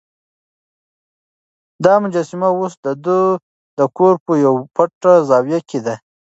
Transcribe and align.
دا 1.83 1.93
مجسمه 2.03 2.49
اوس 2.57 2.73
د 2.85 2.85
ده 3.05 3.19
د 3.77 3.79
کور 3.97 4.13
په 4.25 4.33
یوه 4.45 4.61
پټه 4.75 5.13
زاویه 5.29 5.59
کې 5.69 5.79
ده. 5.85 5.95